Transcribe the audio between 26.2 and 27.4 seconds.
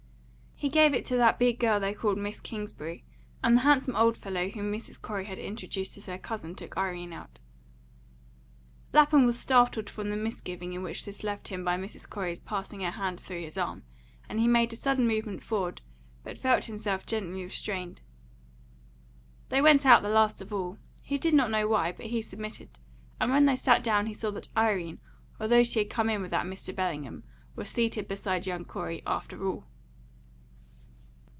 with that Mr. Bellingham,